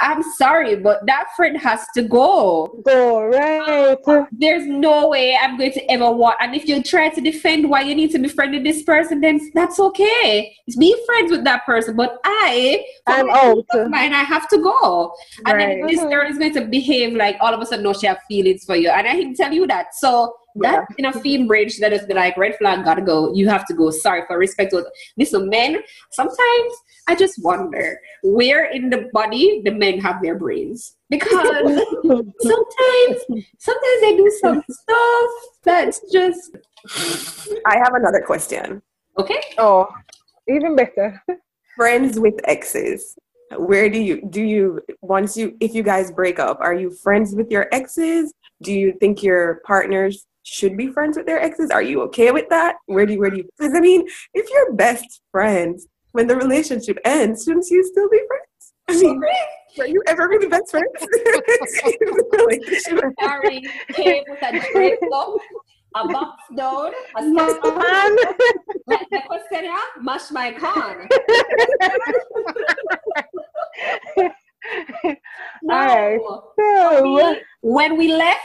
[0.02, 2.82] I'm sorry, but that friend has to go.
[2.84, 3.96] Go, right.
[4.06, 6.36] Um, there's no way I'm going to ever want.
[6.40, 9.20] And if you try to defend why you need to be friends with this person,
[9.20, 10.56] then that's okay.
[10.66, 11.96] It's be friends with that person.
[11.96, 13.64] But I, I'm out.
[13.88, 15.14] Mine, I have to go.
[15.46, 18.08] And then this girl is going to behave like all of a sudden, no, she
[18.08, 18.90] have feelings for you.
[18.90, 19.94] And I can tell you that.
[19.94, 20.84] So yeah.
[20.98, 23.32] In a theme bridge that is be like red flag gotta go.
[23.34, 23.90] You have to go.
[23.90, 24.74] Sorry for respect.
[25.16, 25.82] Listen, men.
[26.10, 26.72] Sometimes
[27.08, 31.32] I just wonder where in the body the men have their brains because
[32.40, 33.18] sometimes
[33.58, 35.30] sometimes they do some stuff
[35.62, 36.56] that's just.
[37.66, 38.82] I have another question.
[39.18, 39.40] Okay.
[39.58, 39.88] Oh,
[40.48, 41.22] even better.
[41.76, 43.16] Friends with exes
[43.58, 47.34] where do you do you once you if you guys break up are you friends
[47.34, 51.70] with your exes do you think your partners should be friends with their exes?
[51.70, 52.76] Are you okay with that?
[52.86, 56.36] Where do you, where do you, because I mean, if you're best friends, when the
[56.36, 58.72] relationship ends, shouldn't you still be friends?
[58.88, 59.20] I mean,
[59.80, 60.86] are you ever really best friends?
[63.20, 65.40] Sorry, came with a great look,
[65.94, 68.16] a box down, a man.
[68.86, 69.70] The question,
[70.02, 71.08] mash my con.
[75.62, 76.52] no.
[76.58, 77.38] Right.
[77.62, 78.40] when we left,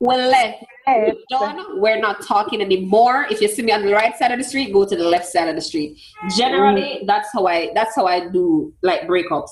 [0.00, 0.64] we're left.
[0.86, 1.80] We're done.
[1.80, 3.26] We're not talking anymore.
[3.30, 5.26] If you see me on the right side of the street, go to the left
[5.26, 6.00] side of the street.
[6.36, 7.06] Generally, mm.
[7.06, 9.50] that's how I that's how I do like breakups.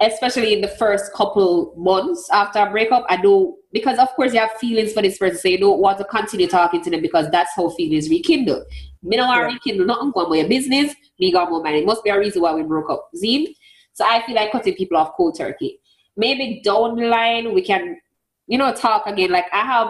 [0.00, 4.40] Especially in the first couple months after a breakup, I do because of course you
[4.40, 7.30] have feelings for this person, so you don't want to continue talking to them because
[7.30, 8.64] that's how feelings rekindle.
[9.02, 9.54] Me no want yeah.
[9.54, 10.94] rekindle nothing going with your business.
[11.18, 11.78] Me got more money.
[11.78, 13.08] It must be a reason why we broke up.
[13.16, 13.46] Zine.
[13.94, 15.80] So I feel like cutting people off cold turkey.
[16.18, 17.96] Maybe down the line we can
[18.46, 19.30] you know, talk again.
[19.30, 19.88] Like I have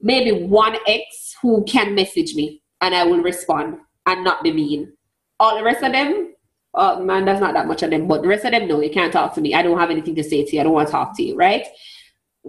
[0.00, 4.92] maybe one ex who can message me and I will respond and not be mean.
[5.40, 6.34] All the rest of them,
[6.74, 8.06] oh man, there's not that much of them.
[8.06, 9.54] But the rest of them, no, you can't talk to me.
[9.54, 10.60] I don't have anything to say to you.
[10.60, 11.66] I don't want to talk to you, right?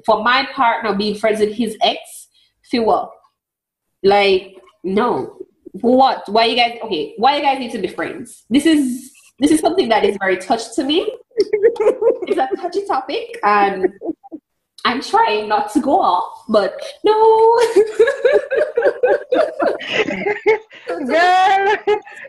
[0.05, 2.27] For my partner being friends with his ex,
[2.63, 3.11] feel what?
[4.03, 5.37] Like, no.
[5.71, 6.23] what?
[6.27, 8.45] Why you guys okay, why you guys need to be friends?
[8.49, 11.11] This is this is something that is very touched to me.
[11.37, 13.87] it's a touchy topic and
[14.85, 17.13] I'm trying not to go off, but no.
[20.87, 21.75] Girl.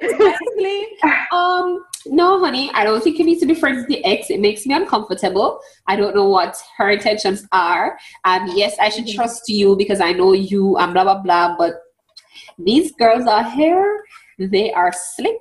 [0.00, 0.86] Basically,
[1.32, 4.30] um, no, honey, I don't think you need to be friends with the ex.
[4.30, 5.60] It makes me uncomfortable.
[5.86, 7.98] I don't know what her intentions are.
[8.24, 9.16] Um, yes, I should mm-hmm.
[9.16, 11.56] trust you because I know you and blah, blah, blah.
[11.58, 11.74] But
[12.58, 14.02] these girls are here.
[14.38, 15.36] They are slick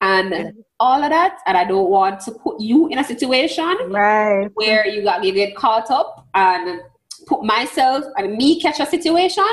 [0.00, 1.38] and all of that.
[1.46, 4.48] And I don't want to put you in a situation right.
[4.54, 6.80] where you got you get caught up and
[7.26, 9.44] put myself and me catch a situation.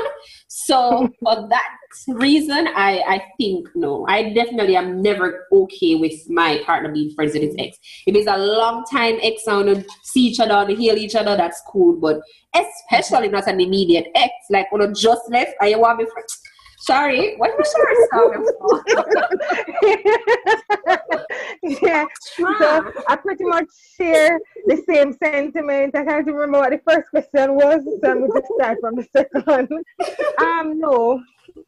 [0.48, 1.68] So for that
[2.08, 7.34] reason, I I think no, I definitely am never okay with my partner being friends
[7.34, 7.78] with his ex.
[8.06, 11.62] If it's a long time ex and see each other and heal each other, that's
[11.68, 12.00] cool.
[12.00, 12.20] But
[12.54, 16.40] especially not an immediate ex, like when I just left and you want me friends
[16.80, 18.46] Sorry, what was your song?
[21.82, 22.46] Yeah, so
[23.08, 25.96] I pretty much share the same sentiment.
[25.96, 29.06] I can't remember what the first question was, so I'm going to start from the
[29.12, 29.68] second.
[30.40, 31.20] Um, no,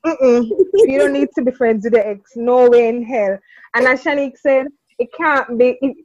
[0.07, 0.49] Mm-mm.
[0.75, 2.33] you don't need to be friends with the ex.
[2.37, 3.37] No way in hell.
[3.75, 4.69] And as Shanique said,
[4.99, 5.77] it can't be.
[5.83, 5.97] It,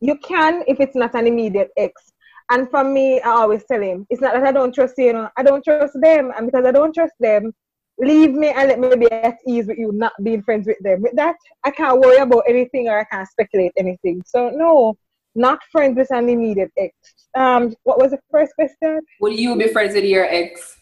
[0.00, 2.12] you can if it's not an immediate ex.
[2.50, 5.12] And for me, I always tell him, it's not that I don't trust you, you
[5.14, 6.32] know, I don't trust them.
[6.36, 7.54] And because I don't trust them,
[8.02, 11.02] leave me and let me be at ease with you not being friends with them.
[11.02, 14.22] With that, I can't worry about anything or I can't speculate anything.
[14.26, 14.96] So no,
[15.34, 16.92] not friends with an immediate ex.
[17.34, 19.00] Um, what was the first question?
[19.20, 20.76] Would you be friends with your ex?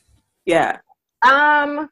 [0.47, 0.79] Yeah.
[1.23, 1.89] Um.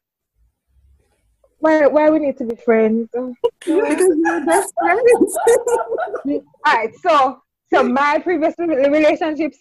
[1.59, 1.87] Why?
[1.87, 3.09] Why we need to be friends?
[3.11, 5.37] because you're best friends.
[6.25, 6.93] All right.
[7.01, 9.59] So, so my previous relationships,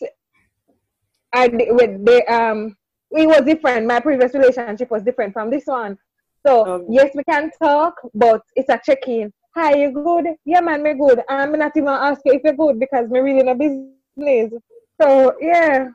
[1.34, 2.76] I with the um
[3.10, 3.86] it was different.
[3.86, 5.98] My previous relationship was different from this one.
[6.46, 9.32] So um, yes, we can talk, but it's a check-in.
[9.54, 10.26] Hi, you good?
[10.44, 11.22] Yeah, man, me good.
[11.28, 14.52] I'm not even ask you if you're good because me really in a business.
[15.00, 15.88] So yeah.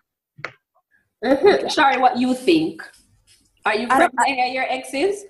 [1.23, 1.69] Mm-hmm.
[1.69, 2.83] Sorry, what you think?
[3.65, 5.23] Are you friends with any your exes?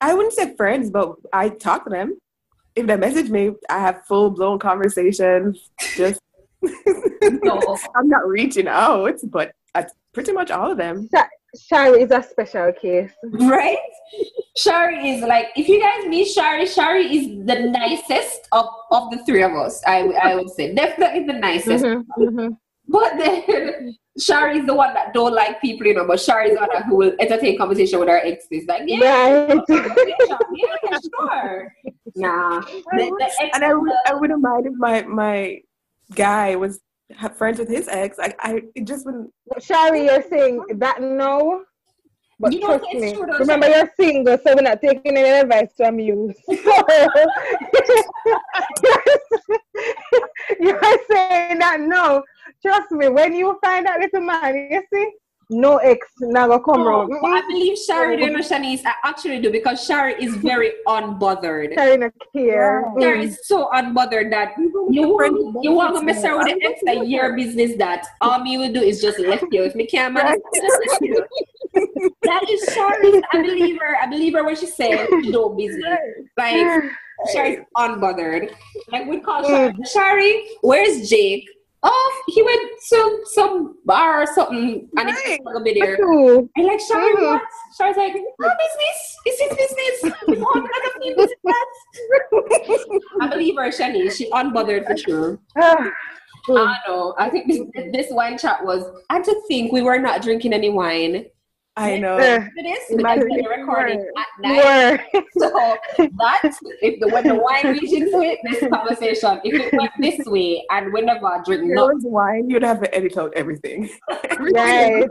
[0.00, 2.16] I wouldn't say friends, but I talk to them.
[2.74, 5.70] If they message me, I have full blown conversations.
[5.96, 6.20] Just
[6.62, 7.76] no.
[7.94, 11.08] I'm not reaching out, but I Pretty much all of them.
[11.68, 13.12] Shari is a special case.
[13.24, 13.78] Right?
[14.56, 19.24] Shari is like, if you guys meet Shari, Shari is the nicest of, of the
[19.24, 20.74] three of us, I, I would say.
[20.74, 21.84] Definitely the nicest.
[21.84, 22.54] Mm-hmm, mm-hmm.
[22.88, 26.58] But then Shari is the one that don't like people, you know, but Shari is
[26.58, 28.66] the one who will entertain conversation with her exes.
[28.66, 29.62] Like, yeah, right.
[29.68, 31.72] yeah, sure.
[32.16, 32.60] Nah.
[32.60, 35.60] The, the and I, would, I wouldn't mind if my, my
[36.14, 36.80] guy was
[37.16, 38.18] have friends with his ex.
[38.18, 39.32] I, I it just wouldn't.
[39.60, 41.64] Shari, you're saying that no.
[42.38, 43.12] But you trust me.
[43.12, 46.32] True, remember, you're single, so we're not taking any advice from you.
[46.48, 46.60] you're
[51.10, 52.22] saying that no.
[52.64, 55.10] Trust me, when you find that little man, you see,
[55.50, 57.12] no ex never come around.
[57.12, 58.84] I believe Shari, do you know, Shanice?
[58.86, 61.74] I uh, actually do because Shari is very unbothered.
[61.74, 62.84] Shari not care.
[63.00, 64.88] Shari is so unbothered that you,
[65.62, 68.72] you want to mess around with the ex that your business that all me will
[68.72, 69.64] do is just left you.
[69.64, 70.40] If me can't manage,
[72.22, 73.22] that is Shari.
[73.32, 73.96] I believe her.
[74.00, 75.98] I believe her when she said no business.
[76.36, 76.92] Like
[77.32, 78.54] Shari's unbothered.
[78.88, 79.88] Like we call Shari, mm.
[79.92, 81.48] Shari, where's Jake?
[81.82, 85.16] Oh, he went to some bar or something and right.
[85.26, 85.96] he took a video.
[85.96, 86.48] Cool.
[86.56, 87.24] And like Shari, mm-hmm.
[87.24, 87.42] what?
[87.78, 89.16] Shari's like, oh, business.
[89.24, 90.14] It's his business.
[93.20, 94.12] I believe her, Shani.
[94.12, 95.38] She unbothered for sure.
[95.56, 97.14] I know.
[97.18, 97.60] I think this,
[97.92, 98.84] this wine chat was.
[99.08, 101.26] I just think we were not drinking any wine
[101.80, 102.18] I know.
[102.18, 105.00] It is because we're recording at night.
[105.38, 110.20] so that if the when the wine reaches it, this conversation, if it went this
[110.26, 113.88] way and we never drink no wine, you'd have to edit out everything.
[114.52, 115.08] right.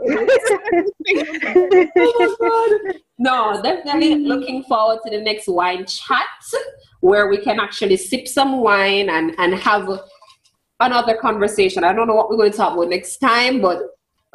[2.40, 4.28] oh no, definitely hmm.
[4.28, 6.26] looking forward to the next wine chat
[7.00, 9.88] where we can actually sip some wine and, and have
[10.78, 11.82] another conversation.
[11.82, 13.82] I don't know what we're going to talk about next time, but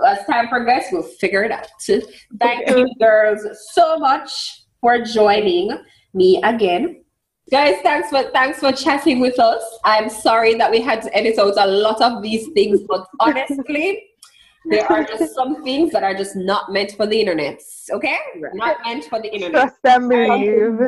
[0.04, 1.68] as time progresses, we'll figure it out.
[2.40, 5.72] Thank you, girls, so much for joining
[6.14, 7.02] me again.
[7.52, 9.62] Guys, thanks for thanks for chatting with us.
[9.84, 14.04] I'm sorry that we had to edit out a lot of these things, but honestly,
[14.66, 17.62] there are just some things that are just not meant for the internet.
[17.92, 18.18] Okay,
[18.56, 19.52] not meant for the internet.
[19.52, 20.80] Trust and believe.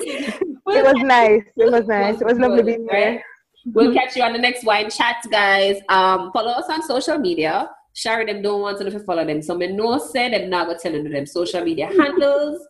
[0.00, 1.42] It was nice.
[1.56, 2.20] It was nice.
[2.20, 3.24] It was lovely being there.
[3.64, 5.80] We'll catch you on the next wine chat, guys.
[5.88, 7.70] Um, follow us on social media.
[7.94, 9.42] Share them don't want to know if you follow them.
[9.42, 12.66] So me know say them not go tell them social media handles.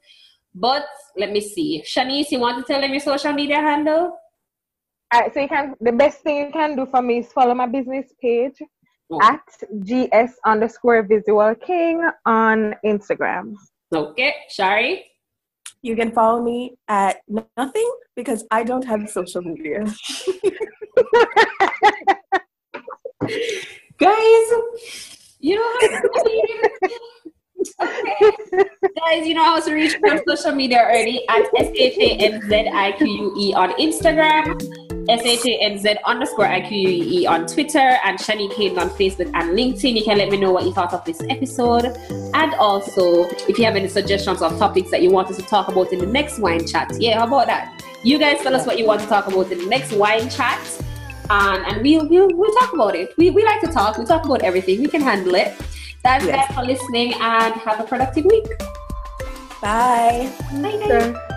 [0.55, 0.85] But
[1.17, 1.83] let me see.
[1.87, 4.19] Shanice, you want to tell them your social media handle?
[5.15, 7.67] Alright, so you can the best thing you can do for me is follow my
[7.67, 8.57] business page
[9.11, 9.21] oh.
[9.23, 9.43] at
[9.81, 13.55] GS underscore visual king on Instagram.
[13.95, 15.05] Okay, Shari.
[15.83, 17.19] You can follow me at
[17.57, 19.85] nothing because I don't have social media.
[23.99, 24.53] Guys,
[25.41, 25.79] you know
[26.21, 26.95] okay.
[27.81, 34.61] Guys, you know how to reach me on social media already at S-H-A-N-Z-I-Q-U-E on Instagram,
[35.09, 39.95] S-H-A-N-Z underscore I-Q-U-E on Twitter, and Shani Kane on Facebook and LinkedIn.
[39.97, 41.85] You can let me know what you thought of this episode.
[42.35, 45.69] And also, if you have any suggestions of topics that you want us to talk
[45.69, 46.93] about in the next wine chat.
[46.99, 47.83] Yeah, how about that?
[48.03, 50.61] You guys tell us what you want to talk about in the next wine chat.
[51.31, 53.17] And, and we'll, we'll, we'll talk about it.
[53.17, 53.97] We, we like to talk.
[53.97, 54.83] We talk about everything.
[54.83, 55.55] We can handle it.
[56.03, 56.47] Thanks yes.
[56.49, 58.47] guys for listening and have a productive week.
[59.61, 60.33] Bye.
[60.53, 60.87] Bye.
[60.89, 61.29] Bye.